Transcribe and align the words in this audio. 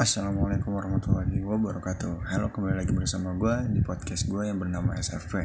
Assalamualaikum 0.00 0.80
warahmatullahi 0.80 1.44
wabarakatuh. 1.44 2.24
Halo 2.24 2.48
kembali 2.48 2.72
lagi 2.72 2.88
bersama 2.96 3.36
gue 3.36 3.68
di 3.68 3.84
podcast 3.84 4.32
gue 4.32 4.48
yang 4.48 4.56
bernama 4.56 4.96
SFP 4.96 5.44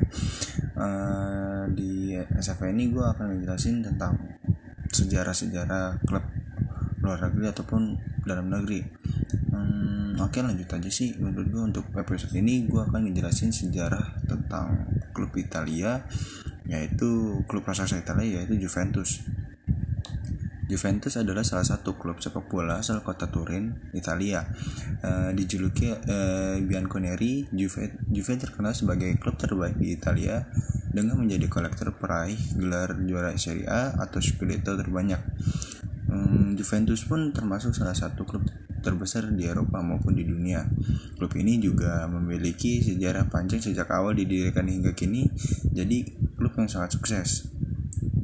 uh, 0.79 1.67
Di 1.75 2.15
SFP 2.15 2.71
ini 2.71 2.88
gue 2.88 3.04
akan 3.04 3.36
menjelasin 3.36 3.83
tentang 3.83 4.15
sejarah-sejarah 4.88 5.99
klub 6.07 6.23
luar 7.04 7.20
negeri 7.28 7.52
ataupun 7.52 7.99
dalam 8.23 8.47
negeri. 8.47 8.79
Hmm, 9.52 10.15
Oke 10.23 10.39
lanjut 10.39 10.71
aja 10.71 10.87
sih. 10.87 11.19
Menurut 11.19 11.51
gue 11.51 11.63
untuk 11.75 11.85
episode 11.91 12.31
ini 12.39 12.63
gue 12.63 12.79
akan 12.79 13.11
menjelasin 13.11 13.51
sejarah 13.51 14.23
tentang 14.23 14.87
klub 15.11 15.35
Italia 15.35 16.07
Yaitu 16.63 17.43
klub 17.43 17.67
raksasa 17.67 17.99
Italia 17.99 18.39
yaitu 18.39 18.55
Juventus 18.55 19.19
Juventus 20.66 21.13
adalah 21.21 21.45
salah 21.45 21.66
satu 21.66 21.93
klub 21.93 22.18
sepak 22.18 22.50
bola 22.50 22.82
asal 22.82 23.05
kota 23.05 23.29
Turin, 23.29 23.93
Italia. 23.93 24.41
Uh, 25.05 25.29
dijuluki 25.38 25.93
uh, 25.93 26.57
Bianconeri, 26.57 27.46
Juve, 27.54 28.01
Juve 28.10 28.33
terkenal 28.41 28.74
sebagai 28.74 29.14
klub 29.21 29.38
terbaik 29.38 29.78
di 29.78 29.93
Italia 29.93 30.41
dengan 30.89 31.21
menjadi 31.21 31.46
kolektor 31.46 31.93
peraih 31.93 32.39
gelar 32.58 32.97
juara 33.05 33.36
Serie 33.38 33.69
A 33.69 33.94
atau 34.02 34.17
Scudetto 34.17 34.73
terbanyak. 34.73 35.22
Um, 36.09 36.58
Juventus 36.58 37.05
pun 37.05 37.30
termasuk 37.30 37.77
salah 37.77 37.94
satu 37.94 38.25
klub 38.25 38.50
terbesar 38.86 39.33
di 39.33 39.50
Eropa 39.50 39.81
maupun 39.81 40.13
di 40.13 40.25
dunia. 40.25 40.66
Klub 41.17 41.33
ini 41.38 41.58
juga 41.58 42.05
memiliki 42.05 42.86
sejarah 42.86 43.30
panjang 43.30 43.61
sejak 43.61 43.89
awal 43.89 44.13
didirikan 44.13 44.69
hingga 44.69 44.94
kini, 44.94 45.25
jadi 45.73 46.05
klub 46.38 46.53
yang 46.58 46.69
sangat 46.69 46.94
sukses. 46.94 47.55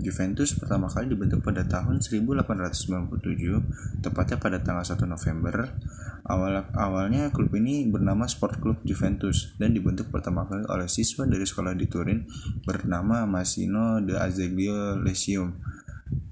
Juventus 0.02 0.58
pertama 0.58 0.90
kali 0.90 1.14
dibentuk 1.14 1.46
pada 1.46 1.62
tahun 1.64 2.02
1897, 2.02 4.02
tepatnya 4.02 4.38
pada 4.42 4.58
tanggal 4.59 4.82
1 4.82 5.05
November. 5.05 5.78
Awal 6.22 6.70
awalnya 6.78 7.34
klub 7.34 7.50
ini 7.58 7.90
bernama 7.90 8.30
Sport 8.30 8.62
Club 8.62 8.78
Juventus 8.86 9.58
dan 9.58 9.73
dibentuk 9.73 10.14
pertama 10.14 10.45
kali 10.45 10.66
oleh 10.70 10.90
siswa 10.90 11.25
dari 11.25 11.45
sekolah 11.45 11.73
di 11.73 11.90
Turin 11.90 12.25
bernama 12.66 13.25
Massimo 13.25 14.02
de 14.02 14.17
Azeglio 14.17 15.02
Lesium. 15.02 15.58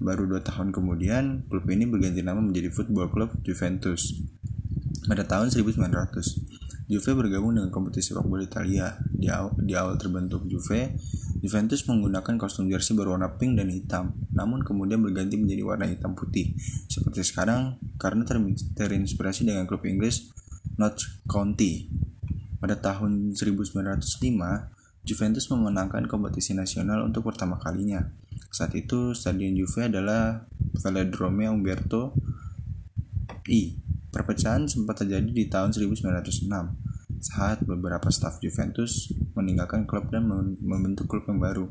Baru 0.02 0.28
dua 0.28 0.44
tahun 0.44 0.76
kemudian, 0.76 1.48
klub 1.48 1.64
ini 1.72 1.88
berganti 1.88 2.20
nama 2.20 2.44
menjadi 2.44 2.74
Football 2.74 3.10
Club 3.14 3.30
Juventus. 3.46 4.20
Pada 5.08 5.26
tahun 5.26 5.50
1900, 5.50 6.90
Juve 6.90 7.14
bergabung 7.14 7.54
dengan 7.54 7.70
kompetisi 7.70 8.12
sepak 8.12 8.26
bola 8.26 8.42
Italia. 8.42 8.98
Di 9.14 9.30
awal, 9.30 9.54
di 9.62 9.78
awal 9.78 10.02
terbentuk 10.02 10.50
Juve, 10.50 10.98
Juventus 11.40 11.88
menggunakan 11.88 12.36
kostum 12.36 12.68
jersey 12.68 13.00
berwarna 13.00 13.40
pink 13.40 13.56
dan 13.56 13.72
hitam, 13.72 14.12
namun 14.36 14.60
kemudian 14.60 15.00
berganti 15.00 15.40
menjadi 15.40 15.64
warna 15.64 15.88
hitam 15.88 16.12
putih, 16.12 16.52
seperti 16.92 17.24
sekarang 17.24 17.80
karena 17.96 18.28
ter 18.28 18.44
terinspirasi 18.76 19.48
dengan 19.48 19.64
klub 19.64 19.88
Inggris 19.88 20.36
Notts 20.76 21.24
County. 21.32 21.88
Pada 22.60 22.76
tahun 22.76 23.40
1905, 23.40 24.04
Juventus 25.08 25.48
memenangkan 25.48 26.12
kompetisi 26.12 26.52
nasional 26.52 27.08
untuk 27.08 27.32
pertama 27.32 27.56
kalinya. 27.56 28.04
Saat 28.52 28.76
itu, 28.76 29.16
stadion 29.16 29.56
Juve 29.56 29.88
adalah 29.88 30.44
Velodrome 30.76 31.48
Umberto 31.48 32.20
I. 33.48 33.80
Perpecahan 34.12 34.68
sempat 34.68 35.08
terjadi 35.08 35.32
di 35.32 35.48
tahun 35.48 35.72
1906 35.72 36.89
saat 37.20 37.64
beberapa 37.68 38.08
staf 38.10 38.40
Juventus 38.40 39.12
meninggalkan 39.36 39.84
klub 39.84 40.08
dan 40.12 40.28
membentuk 40.60 41.08
klub 41.12 41.28
yang 41.28 41.40
baru 41.40 41.66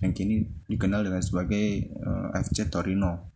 yang 0.00 0.12
kini 0.16 0.48
dikenal 0.68 1.04
dengan 1.04 1.20
sebagai 1.20 1.92
uh, 2.00 2.32
eh, 2.32 2.42
FC 2.44 2.68
Torino. 2.72 3.32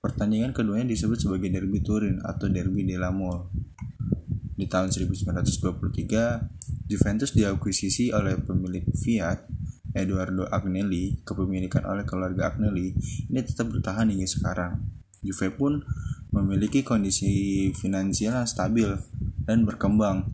Pertandingan 0.00 0.52
keduanya 0.52 0.84
disebut 0.92 1.16
sebagai 1.16 1.48
Derby 1.48 1.80
Turin 1.80 2.20
atau 2.20 2.48
Derby 2.52 2.84
della 2.84 3.08
Mole. 3.08 3.48
Di 4.54 4.68
tahun 4.68 4.92
1923, 4.92 6.86
Juventus 6.86 7.32
diakuisisi 7.32 8.12
oleh 8.12 8.36
pemilik 8.38 8.84
Fiat, 8.92 9.48
Eduardo 9.96 10.44
Agnelli, 10.46 11.24
kepemilikan 11.24 11.88
oleh 11.88 12.04
keluarga 12.04 12.52
Agnelli, 12.52 12.92
ini 13.32 13.40
tetap 13.40 13.72
bertahan 13.72 14.12
hingga 14.12 14.28
sekarang. 14.28 14.84
Juve 15.24 15.48
pun 15.56 15.80
memiliki 16.34 16.84
kondisi 16.84 17.70
finansial 17.72 18.44
stabil 18.44 18.92
dan 19.48 19.64
berkembang 19.64 20.33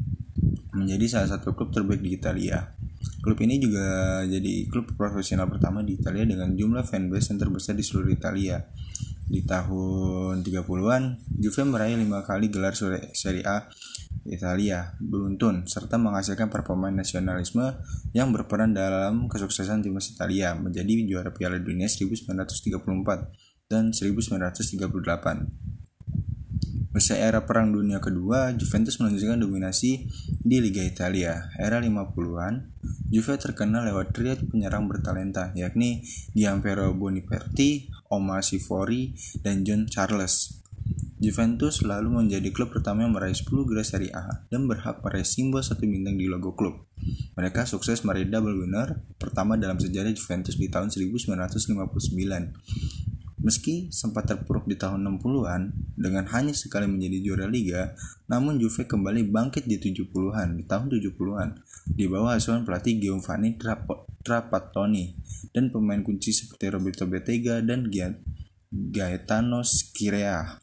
menjadi 0.75 1.07
salah 1.07 1.29
satu 1.37 1.55
klub 1.55 1.75
terbaik 1.75 2.03
di 2.03 2.17
Italia. 2.17 2.75
Klub 3.21 3.37
ini 3.45 3.61
juga 3.61 4.21
jadi 4.25 4.69
klub 4.69 4.97
profesional 4.97 5.49
pertama 5.49 5.85
di 5.85 5.97
Italia 5.97 6.25
dengan 6.25 6.53
jumlah 6.57 6.85
fanbase 6.85 7.33
yang 7.33 7.39
terbesar 7.41 7.75
di 7.77 7.85
seluruh 7.85 8.13
Italia. 8.13 8.61
Di 9.31 9.47
tahun 9.47 10.43
30-an, 10.43 11.03
Juve 11.39 11.63
meraih 11.63 11.95
lima 11.95 12.27
kali 12.27 12.51
gelar 12.51 12.75
Serie 12.75 13.45
A 13.47 13.71
Italia 14.27 14.93
beruntun 15.01 15.65
serta 15.65 15.97
menghasilkan 15.97 16.53
performa 16.53 16.93
nasionalisme 16.93 17.79
yang 18.13 18.35
berperan 18.35 18.77
dalam 18.77 19.31
kesuksesan 19.31 19.81
timnas 19.81 20.13
Italia 20.13 20.53
menjadi 20.59 21.07
juara 21.09 21.31
Piala 21.33 21.57
Dunia 21.57 21.89
1934 21.89 23.71
dan 23.71 23.95
1938. 23.95 25.80
Usai 26.91 27.23
era 27.23 27.47
Perang 27.47 27.71
Dunia 27.71 28.03
Kedua, 28.03 28.51
Juventus 28.51 28.99
melanjutkan 28.99 29.39
dominasi 29.39 30.11
di 30.43 30.59
Liga 30.59 30.83
Italia. 30.83 31.47
Era 31.55 31.79
50-an, 31.79 32.67
Juve 33.07 33.39
terkenal 33.39 33.87
lewat 33.87 34.11
trio 34.11 34.35
penyerang 34.35 34.91
bertalenta, 34.91 35.55
yakni 35.55 36.03
Gianpiero 36.35 36.91
Boniperti, 36.91 37.95
Omar 38.11 38.43
Sivori, 38.43 39.15
dan 39.39 39.63
John 39.63 39.87
Charles. 39.87 40.59
Juventus 41.23 41.79
selalu 41.79 42.11
menjadi 42.11 42.51
klub 42.51 42.75
pertama 42.75 43.07
yang 43.07 43.15
meraih 43.15 43.39
10 43.39 43.47
gelar 43.69 43.87
Serie 43.87 44.11
A 44.11 44.43
dan 44.49 44.65
berhak 44.65 45.05
meraih 45.05 45.29
simbol 45.29 45.61
satu 45.61 45.85
bintang 45.87 46.17
di 46.17 46.27
logo 46.27 46.59
klub. 46.59 46.91
Mereka 47.37 47.69
sukses 47.71 48.03
meraih 48.09 48.27
double 48.27 48.57
winner 48.57 49.05
pertama 49.21 49.61
dalam 49.61 49.77
sejarah 49.77 50.17
Juventus 50.17 50.57
di 50.57 50.73
tahun 50.73 50.89
1959 50.89 51.77
Meski 53.41 53.89
sempat 53.89 54.29
terpuruk 54.29 54.69
di 54.69 54.77
tahun 54.77 55.01
60-an 55.17 55.73
dengan 55.97 56.29
hanya 56.29 56.53
sekali 56.53 56.85
menjadi 56.85 57.25
juara 57.25 57.49
liga, 57.49 57.97
namun 58.29 58.61
Juve 58.61 58.85
kembali 58.85 59.33
bangkit 59.33 59.65
di 59.65 59.81
70-an, 59.81 60.61
di 60.61 60.65
tahun 60.69 60.93
70-an, 60.93 61.49
di 61.89 62.05
bawah 62.05 62.37
asuhan 62.37 62.69
pelatih 62.69 63.01
Giovanni 63.01 63.57
Trapattoni 64.21 65.17
dan 65.57 65.73
pemain 65.73 66.05
kunci 66.05 66.37
seperti 66.37 66.69
Roberto 66.69 67.09
Bettega 67.09 67.65
dan 67.65 67.89
Gaetano 68.69 69.65
Scirea. 69.65 70.61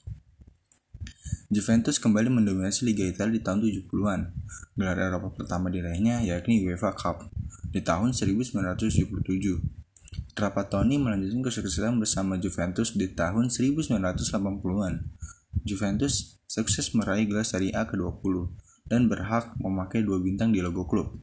Juventus 1.48 1.98
kembali 1.98 2.28
mendominasi 2.28 2.84
Liga 2.86 3.08
Italia 3.08 3.40
di 3.40 3.42
tahun 3.42 3.64
70-an. 3.64 4.22
Gelar 4.76 5.00
Eropa 5.00 5.32
pertama 5.32 5.72
diraihnya 5.72 6.22
yakni 6.28 6.62
UEFA 6.62 6.92
Cup 6.94 7.32
di 7.72 7.80
tahun 7.80 8.12
1977 8.14 9.77
Trapattoni 10.38 11.02
melanjutkan 11.02 11.50
kesuksesan 11.50 11.98
bersama 11.98 12.38
Juventus 12.38 12.94
di 12.94 13.10
tahun 13.10 13.50
1980-an. 13.50 14.94
Juventus 15.66 16.38
sukses 16.46 16.94
meraih 16.94 17.26
gelar 17.26 17.42
Serie 17.42 17.74
A 17.74 17.90
ke-20 17.90 18.46
dan 18.86 19.10
berhak 19.10 19.58
memakai 19.58 20.06
dua 20.06 20.22
bintang 20.22 20.54
di 20.54 20.62
logo 20.62 20.86
klub. 20.86 21.18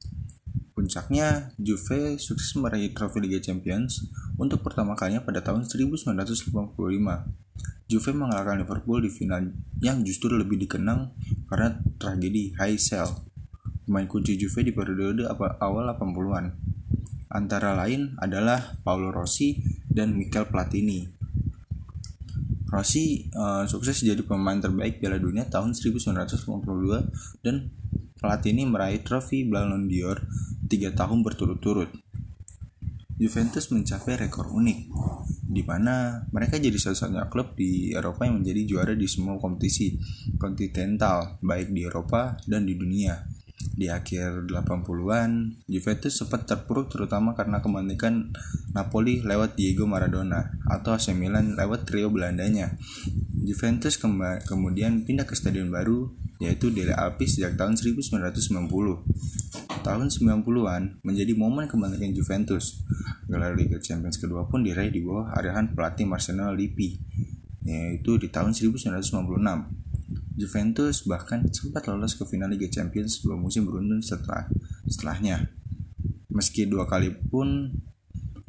Puncaknya, 0.74 1.54
Juve 1.62 2.18
sukses 2.18 2.58
meraih 2.58 2.90
trofi 2.90 3.22
Liga 3.22 3.38
Champions 3.38 4.02
untuk 4.34 4.66
pertama 4.66 4.98
kalinya 4.98 5.22
pada 5.22 5.46
tahun 5.46 5.62
1985. 5.62 6.74
Juve 7.86 8.10
mengalahkan 8.18 8.66
Liverpool 8.66 8.98
di 8.98 9.14
final 9.14 9.54
yang 9.78 10.02
justru 10.02 10.34
lebih 10.34 10.58
dikenang 10.58 11.14
karena 11.46 11.78
tragedi 12.02 12.50
High 12.58 12.82
Cell. 12.82 13.30
Pemain 13.86 14.10
kunci 14.10 14.34
Juve 14.34 14.66
di 14.66 14.74
periode 14.74 15.22
awal 15.62 15.86
80-an 15.94 16.73
antara 17.34 17.74
lain 17.74 18.14
adalah 18.22 18.78
Paolo 18.86 19.10
Rossi 19.10 19.58
dan 19.90 20.14
Michael 20.14 20.48
Platini. 20.48 21.02
Rossi 22.70 23.30
uh, 23.34 23.66
sukses 23.66 24.02
jadi 24.02 24.22
pemain 24.22 24.58
terbaik 24.58 25.02
Piala 25.02 25.18
Dunia 25.18 25.46
tahun 25.50 25.74
1952 25.74 27.42
dan 27.42 27.70
Platini 28.14 28.64
meraih 28.64 29.04
trofi 29.04 29.44
Ballon 29.44 29.84
d'Or 29.90 30.24
tiga 30.70 30.94
tahun 30.94 31.20
berturut-turut. 31.20 31.92
Juventus 33.14 33.70
mencapai 33.70 34.26
rekor 34.26 34.50
unik, 34.50 34.90
di 35.46 35.62
mana 35.62 36.26
mereka 36.34 36.58
jadi 36.58 36.74
satu-satunya 36.74 37.30
klub 37.30 37.54
di 37.54 37.94
Eropa 37.94 38.26
yang 38.26 38.42
menjadi 38.42 38.66
juara 38.66 38.94
di 38.98 39.06
semua 39.06 39.38
kompetisi 39.38 39.94
kontinental, 40.34 41.38
baik 41.38 41.70
di 41.70 41.86
Eropa 41.86 42.34
dan 42.50 42.66
di 42.66 42.74
dunia 42.74 43.14
di 43.74 43.90
akhir 43.90 44.50
80-an, 44.50 45.62
Juventus 45.66 46.14
sempat 46.14 46.46
terpuruk 46.46 46.90
terutama 46.90 47.34
karena 47.34 47.58
kemandikan 47.58 48.34
Napoli 48.74 49.22
lewat 49.22 49.58
Diego 49.58 49.86
Maradona 49.86 50.58
atau 50.66 50.94
AC 50.94 51.14
Milan 51.14 51.54
lewat 51.58 51.86
trio 51.86 52.10
Belandanya. 52.10 52.74
Juventus 53.44 53.98
kemudian 54.46 55.06
pindah 55.06 55.26
ke 55.26 55.34
stadion 55.34 55.70
baru 55.70 56.10
yaitu 56.42 56.70
Dele 56.74 56.94
Alpi 56.94 57.30
sejak 57.30 57.54
tahun 57.54 57.78
1990. 57.78 58.58
Tahun 59.84 60.06
90-an 60.08 60.82
menjadi 61.04 61.32
momen 61.36 61.68
kebangkitan 61.70 62.14
Juventus. 62.16 62.82
Gelar 63.28 63.54
Liga 63.54 63.78
Champions 63.78 64.18
kedua 64.18 64.48
pun 64.48 64.64
diraih 64.64 64.90
di 64.90 65.00
bawah 65.04 65.32
arahan 65.34 65.72
pelatih 65.72 66.04
Marcelo 66.08 66.52
Lippi, 66.52 67.00
yaitu 67.64 68.16
di 68.20 68.28
tahun 68.28 68.52
1996. 68.52 69.83
Juventus 70.34 71.06
bahkan 71.06 71.46
sempat 71.54 71.86
lolos 71.86 72.18
ke 72.18 72.26
final 72.26 72.50
Liga 72.50 72.66
Champions 72.66 73.22
dua 73.22 73.38
musim 73.38 73.66
beruntun 73.66 74.02
setelah 74.02 74.50
setelahnya. 74.86 75.46
Meski 76.34 76.66
dua 76.66 76.90
kali 76.90 77.14
pun 77.14 77.70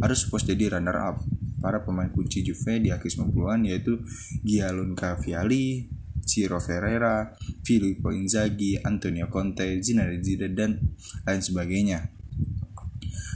harus 0.02 0.26
pos 0.26 0.42
jadi 0.42 0.78
runner 0.78 0.98
up. 0.98 1.18
Para 1.62 1.82
pemain 1.82 2.10
kunci 2.14 2.46
Juve 2.46 2.78
di 2.78 2.94
akhir 2.94 3.10
90-an 3.10 3.66
yaitu 3.66 3.98
Gianluca 4.46 5.18
Vialli, 5.18 5.90
Ciro 6.22 6.62
Ferreira, 6.62 7.34
Filippo 7.66 8.14
Inzaghi, 8.14 8.82
Antonio 8.82 9.30
Conte, 9.30 9.82
Zinedine 9.82 10.22
Zidane, 10.22 10.54
dan 10.54 10.72
lain 11.26 11.42
sebagainya. 11.42 12.00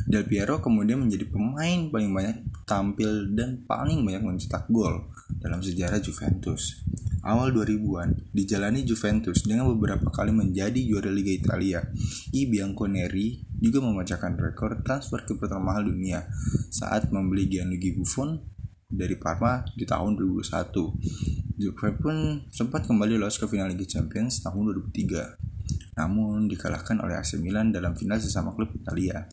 Del 0.09 0.25
Piero 0.25 0.57
kemudian 0.57 1.05
menjadi 1.05 1.29
pemain 1.29 1.89
paling 1.93 2.09
banyak 2.09 2.37
tampil 2.65 3.29
dan 3.37 3.61
paling 3.69 4.01
banyak 4.01 4.25
mencetak 4.25 4.65
gol 4.73 5.05
dalam 5.37 5.61
sejarah 5.61 6.01
Juventus. 6.01 6.81
Awal 7.19 7.51
2000-an 7.51 8.31
dijalani 8.31 8.87
Juventus 8.87 9.43
dengan 9.43 9.67
beberapa 9.75 10.07
kali 10.07 10.31
menjadi 10.31 10.79
juara 10.87 11.11
Liga 11.11 11.35
Italia. 11.35 11.83
I 12.31 12.47
Bianconeri 12.47 13.43
juga 13.59 13.83
memecahkan 13.83 14.39
rekor 14.39 14.79
transfer 14.87 15.27
ke 15.27 15.35
termahal 15.35 15.83
dunia 15.83 16.23
saat 16.71 17.11
membeli 17.11 17.51
Gianluigi 17.51 17.91
Buffon 17.99 18.39
dari 18.87 19.19
Parma 19.19 19.67
di 19.75 19.83
tahun 19.83 20.15
2001. 20.15 21.59
Juve 21.59 21.89
pun 21.99 22.47
sempat 22.49 22.87
kembali 22.87 23.19
lolos 23.19 23.35
ke 23.35 23.51
final 23.51 23.67
Liga 23.67 23.83
Champions 23.83 24.39
tahun 24.39 24.71
2003, 24.89 25.99
namun 25.99 26.47
dikalahkan 26.47 27.03
oleh 27.03 27.19
AC 27.19 27.35
Milan 27.35 27.75
dalam 27.75 27.99
final 27.99 28.15
sesama 28.23 28.55
klub 28.55 28.71
Italia. 28.71 29.27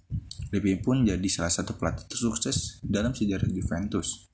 Levy 0.50 0.82
pun 0.82 1.06
jadi 1.06 1.28
salah 1.30 1.54
satu 1.54 1.78
pelatih 1.78 2.10
tersukses 2.10 2.82
dalam 2.82 3.14
sejarah 3.14 3.46
Juventus. 3.46 4.26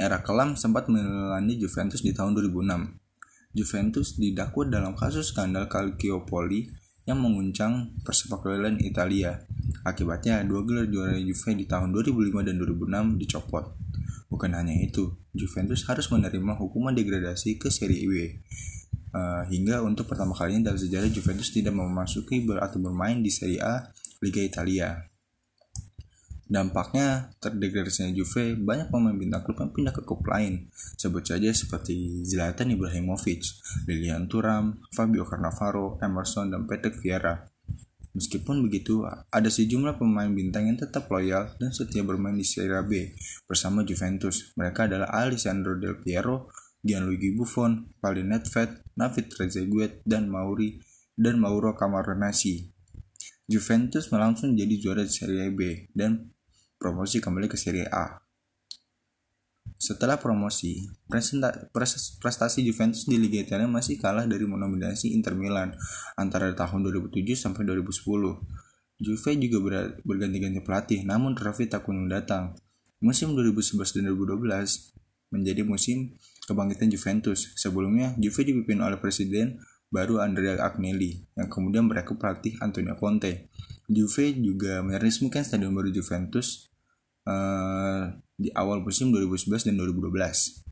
Era 0.00 0.24
kelam 0.24 0.56
sempat 0.56 0.88
melanda 0.88 1.52
Juventus 1.52 2.00
di 2.00 2.16
tahun 2.16 2.32
2006. 2.32 2.96
Juventus 3.52 4.16
didakwa 4.16 4.64
dalam 4.64 4.96
kasus 4.96 5.28
skandal 5.28 5.68
Calciopoli 5.68 6.72
yang 7.04 7.20
menguncang 7.20 7.92
persepak 8.00 8.40
bolaan 8.40 8.80
Italia. 8.80 9.44
Akibatnya, 9.84 10.40
dua 10.48 10.64
gelar 10.64 10.88
juara 10.88 11.20
Juve 11.20 11.52
di 11.52 11.68
tahun 11.68 11.92
2005 11.92 12.48
dan 12.48 12.56
2006 12.56 13.20
dicopot. 13.20 13.76
Bukan 14.32 14.56
hanya 14.56 14.72
itu, 14.80 15.20
Juventus 15.36 15.84
harus 15.84 16.08
menerima 16.08 16.56
hukuman 16.56 16.96
degradasi 16.96 17.60
ke 17.60 17.68
Serie 17.68 18.08
B. 18.08 18.40
Uh, 19.10 19.44
hingga 19.52 19.84
untuk 19.84 20.08
pertama 20.08 20.32
kalinya 20.32 20.72
dalam 20.72 20.80
sejarah 20.80 21.12
Juventus 21.12 21.52
tidak 21.52 21.76
memasuki 21.76 22.40
atau 22.56 22.78
bermain 22.80 23.20
di 23.20 23.28
Serie 23.28 23.60
A 23.60 23.92
Liga 24.24 24.40
Italia. 24.40 25.09
Dampaknya 26.50 27.30
terdegradasinya 27.38 28.10
Juve 28.10 28.58
banyak 28.58 28.90
pemain 28.90 29.14
bintang 29.14 29.46
klub 29.46 29.62
yang 29.62 29.70
pindah 29.70 29.94
ke 29.94 30.02
klub 30.02 30.26
lain. 30.26 30.66
Sebut 30.98 31.22
saja 31.22 31.46
seperti 31.54 32.26
Zlatan 32.26 32.74
Ibrahimovic, 32.74 33.46
Lilian 33.86 34.26
Thuram, 34.26 34.82
Fabio 34.90 35.22
Cannavaro, 35.22 36.02
Emerson, 36.02 36.50
dan 36.50 36.66
Patrick 36.66 36.98
Vieira. 36.98 37.46
Meskipun 38.10 38.66
begitu, 38.66 39.06
ada 39.06 39.46
sejumlah 39.46 39.94
pemain 39.94 40.26
bintang 40.26 40.66
yang 40.66 40.74
tetap 40.74 41.06
loyal 41.06 41.54
dan 41.62 41.70
setia 41.70 42.02
bermain 42.02 42.34
di 42.34 42.42
Serie 42.42 42.82
B 42.82 43.14
bersama 43.46 43.86
Juventus. 43.86 44.50
Mereka 44.58 44.90
adalah 44.90 45.06
Alessandro 45.14 45.78
Del 45.78 46.02
Piero, 46.02 46.50
Gianluigi 46.82 47.30
Buffon, 47.38 47.94
Palin 48.02 48.34
Nedved, 48.34 48.98
Navid 48.98 49.30
Trezeguet, 49.30 50.02
dan 50.02 50.26
Mauri 50.26 50.82
dan 51.14 51.38
Mauro 51.38 51.78
Camoranesi. 51.78 52.74
Juventus 53.50 54.10
melangsung 54.14 54.54
jadi 54.58 54.74
juara 54.78 55.06
Serie 55.06 55.50
B 55.50 55.90
dan 55.90 56.29
promosi 56.80 57.20
kembali 57.20 57.44
ke 57.44 57.60
Serie 57.60 57.84
A. 57.92 58.16
Setelah 59.76 60.16
promosi, 60.16 60.88
prestasi 62.20 62.64
Juventus 62.64 63.04
di 63.04 63.20
Liga 63.20 63.44
Italia 63.44 63.68
masih 63.68 64.00
kalah 64.00 64.24
dari 64.24 64.48
mendominasi 64.48 65.12
Inter 65.12 65.36
Milan 65.36 65.76
antara 66.16 66.48
tahun 66.56 66.88
2007 66.88 67.36
sampai 67.36 67.68
2010. 67.68 68.40
Juve 69.00 69.30
juga 69.40 69.88
berganti-ganti 70.04 70.60
pelatih, 70.60 71.00
namun 71.04 71.36
trofi 71.36 71.68
tak 71.68 71.84
kunjung 71.84 72.08
datang. 72.08 72.56
Musim 73.00 73.32
2011 73.32 74.00
dan 74.00 74.12
2012 74.12 74.92
menjadi 75.32 75.64
musim 75.64 76.16
kebangkitan 76.44 76.92
Juventus. 76.92 77.56
Sebelumnya, 77.56 78.12
Juve 78.20 78.44
dipimpin 78.44 78.84
oleh 78.84 79.00
Presiden 79.00 79.60
baru 79.88 80.20
Andrea 80.20 80.60
Agnelli 80.60 81.24
yang 81.36 81.48
kemudian 81.48 81.88
merekrut 81.88 82.20
pelatih 82.20 82.60
Antonio 82.60 83.00
Conte. 83.00 83.48
Juve 83.88 84.36
juga 84.36 84.84
meresmikan 84.84 85.40
stadion 85.40 85.72
baru 85.72 85.88
Juventus 85.88 86.69
uh, 87.30 88.10
di 88.34 88.50
awal 88.58 88.82
musim 88.82 89.14
2011 89.14 89.70
dan 89.70 89.74
2012. 89.78 90.66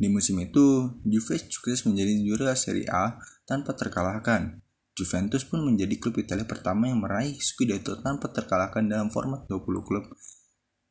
Di 0.00 0.08
musim 0.08 0.40
itu, 0.40 0.96
Juve 1.04 1.36
sukses 1.36 1.84
menjadi 1.84 2.12
juara 2.24 2.56
Serie 2.56 2.88
A 2.88 3.20
tanpa 3.44 3.76
terkalahkan. 3.76 4.60
Juventus 4.96 5.48
pun 5.48 5.64
menjadi 5.64 5.96
klub 5.96 6.20
Italia 6.20 6.44
pertama 6.44 6.88
yang 6.88 7.00
meraih 7.00 7.36
Scudetto 7.40 8.00
tanpa 8.04 8.28
terkalahkan 8.28 8.84
dalam 8.84 9.08
format 9.08 9.48
20 9.48 9.86
klub 9.86 10.04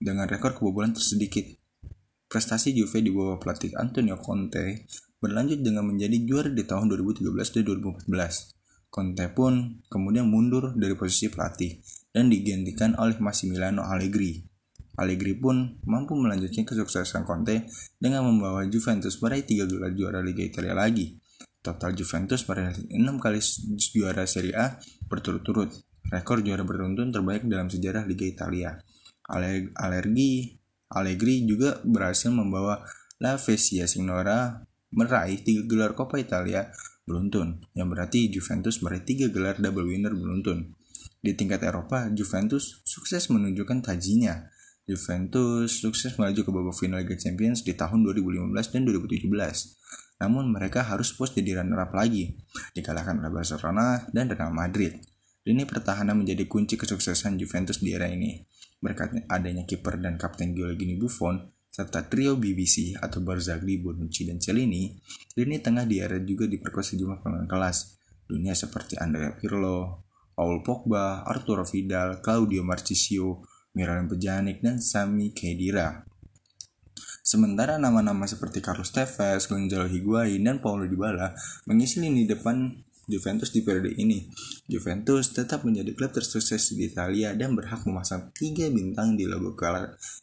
dengan 0.01 0.25
rekor 0.25 0.57
kebobolan 0.57 0.95
tersedikit. 0.95 1.45
Prestasi 2.29 2.73
Juve 2.73 3.01
di 3.01 3.09
bawah 3.09 3.41
pelatih 3.41 3.73
Antonio 3.77 4.17
Conte 4.21 4.85
berlanjut 5.19 5.59
dengan 5.61 5.89
menjadi 5.89 6.17
juara 6.25 6.49
di 6.49 6.63
tahun 6.63 6.89
2013 6.93 7.25
dan 7.27 7.63
2014. 8.07 8.89
Conte 8.89 9.25
pun 9.33 9.81
kemudian 9.89 10.25
mundur 10.25 10.73
dari 10.73 10.93
posisi 10.97 11.29
pelatih 11.29 11.77
dan 12.09 12.29
digantikan 12.29 12.97
oleh 12.97 13.17
Massimiliano 13.21 13.85
Allegri. 13.85 14.41
Allegri 14.99 15.37
pun 15.39 15.79
mampu 15.87 16.17
melanjutkan 16.19 16.67
kesuksesan 16.67 17.23
Conte 17.23 17.71
dengan 17.95 18.27
membawa 18.27 18.67
Juventus 18.67 19.23
meraih 19.23 19.47
tiga 19.47 19.63
gelar 19.63 19.95
juara 19.95 20.19
Liga 20.19 20.43
Italia 20.43 20.75
lagi. 20.75 21.15
Total 21.59 21.91
Juventus 21.95 22.43
meraih 22.47 22.75
6 22.75 23.19
kali 23.19 23.39
juara 23.95 24.23
Serie 24.27 24.55
A 24.55 24.75
berturut-turut, 25.07 25.71
rekor 26.11 26.43
juara 26.43 26.63
beruntun 26.67 27.11
terbaik 27.15 27.47
dalam 27.47 27.71
sejarah 27.71 28.03
Liga 28.03 28.27
Italia. 28.27 28.75
Allegri, 29.75 30.59
Allegri 30.91 31.45
juga 31.47 31.79
berhasil 31.85 32.33
membawa 32.33 32.83
La 33.21 33.35
Vesia 33.35 33.87
Signora 33.87 34.63
meraih 34.95 35.43
tiga 35.45 35.63
gelar 35.69 35.93
Coppa 35.93 36.17
Italia 36.17 36.67
beruntun, 37.05 37.61
yang 37.77 37.87
berarti 37.91 38.31
Juventus 38.33 38.81
meraih 38.81 39.05
tiga 39.05 39.29
gelar 39.29 39.59
double 39.59 39.85
winner 39.85 40.15
beruntun. 40.15 40.78
Di 41.19 41.35
tingkat 41.35 41.59
Eropa, 41.67 42.07
Juventus 42.15 42.79
sukses 42.87 43.27
menunjukkan 43.27 43.83
tajinya. 43.83 44.47
Juventus 44.87 45.83
sukses 45.83 46.15
melaju 46.15 46.41
ke 46.47 46.49
babak 46.49 46.75
final 46.79 47.03
Liga 47.03 47.19
Champions 47.19 47.61
di 47.61 47.75
tahun 47.75 48.07
2015 48.07 48.55
dan 48.73 48.81
2017. 48.87 49.27
Namun 50.23 50.49
mereka 50.49 50.87
harus 50.87 51.11
pos 51.11 51.35
jadi 51.35 51.59
runner-up 51.59 51.91
lagi, 51.91 52.39
dikalahkan 52.73 53.19
oleh 53.19 53.31
Barcelona 53.31 54.07
dan 54.15 54.31
Real 54.31 54.55
Madrid. 54.55 54.95
Ini 55.43 55.67
pertahanan 55.67 56.19
menjadi 56.19 56.47
kunci 56.47 56.79
kesuksesan 56.79 57.35
Juventus 57.35 57.83
di 57.83 57.91
era 57.91 58.07
ini. 58.07 58.39
Berkat 58.79 59.27
adanya 59.27 59.67
kiper 59.67 59.99
dan 59.99 60.15
kapten 60.15 60.55
Giorgio 60.55 60.95
Buffon, 60.99 61.51
serta 61.67 62.07
trio 62.07 62.39
BBC 62.39 62.95
atau 62.95 63.19
Barzagli, 63.19 63.79
Bonucci, 63.79 64.23
dan 64.23 64.39
Cellini, 64.39 64.95
lini 65.35 65.59
tengah 65.59 65.83
di 65.83 65.99
era 65.99 66.15
juga 66.23 66.47
diperkuat 66.47 66.95
sejumlah 66.95 67.19
pemain 67.19 67.47
kelas 67.47 67.99
dunia 68.29 68.53
seperti 68.53 68.99
Andrea 68.99 69.33
Pirlo, 69.33 70.08
Paul 70.39 70.63
Pogba, 70.63 71.27
Arturo 71.27 71.67
Vidal, 71.67 72.23
Claudio 72.23 72.63
Marchisio, 72.63 73.43
Miralem 73.75 74.07
Pjanic, 74.07 74.63
dan 74.63 74.79
Sami 74.79 75.35
Khedira. 75.35 76.07
Sementara 77.19 77.75
nama-nama 77.75 78.23
seperti 78.23 78.63
Carlos 78.63 78.95
Tevez, 78.95 79.51
Gonzalo 79.51 79.91
Higuain, 79.91 80.39
dan 80.39 80.63
Paulo 80.63 80.87
Dybala 80.87 81.35
mengisi 81.67 81.99
lini 81.99 82.23
depan 82.23 82.71
Juventus 83.03 83.51
di 83.51 83.67
periode 83.67 83.91
ini. 83.99 84.31
Juventus 84.63 85.35
tetap 85.35 85.67
menjadi 85.67 85.91
klub 85.91 86.15
tersukses 86.15 86.71
di 86.71 86.87
Italia 86.87 87.35
dan 87.35 87.51
berhak 87.59 87.83
memasang 87.83 88.31
tiga 88.31 88.71
bintang 88.71 89.19
di 89.19 89.27
logo 89.27 89.59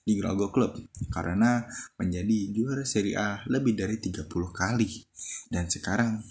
di 0.01 0.17
logo 0.17 0.49
klub 0.49 0.81
karena 1.13 1.61
menjadi 2.01 2.57
juara 2.57 2.89
Serie 2.89 3.21
A 3.21 3.45
lebih 3.53 3.77
dari 3.77 4.01
30 4.01 4.25
kali. 4.49 4.89
Dan 5.53 5.69
sekarang 5.69 6.25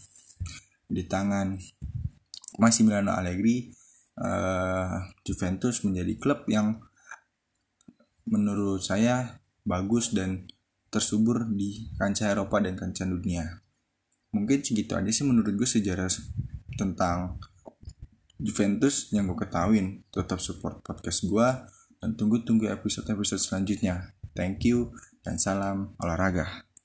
di 0.90 1.06
tangan 1.06 1.54
Massimiliano 2.60 3.12
Allegri 3.12 3.72
uh, 4.20 5.04
Juventus 5.24 5.84
menjadi 5.84 6.14
klub 6.16 6.48
yang 6.48 6.80
menurut 8.26 8.82
saya 8.82 9.42
bagus 9.66 10.14
dan 10.16 10.50
tersubur 10.90 11.46
di 11.52 11.92
kancah 12.00 12.32
Eropa 12.32 12.64
dan 12.64 12.80
kancah 12.80 13.06
dunia. 13.06 13.62
Mungkin 14.32 14.64
segitu 14.64 14.96
aja 14.96 15.12
sih 15.12 15.28
menurut 15.28 15.52
gue 15.56 15.68
sejarah 15.68 16.08
tentang 16.76 17.40
Juventus 18.40 19.12
yang 19.12 19.28
gue 19.32 19.38
ketahuin. 19.40 20.04
Tetap 20.12 20.40
support 20.40 20.84
podcast 20.84 21.28
gue 21.28 21.48
dan 22.00 22.16
tunggu-tunggu 22.16 22.68
episode-episode 22.72 23.42
selanjutnya. 23.42 24.16
Thank 24.36 24.68
you 24.68 24.92
dan 25.24 25.40
salam 25.40 25.96
olahraga 26.04 26.65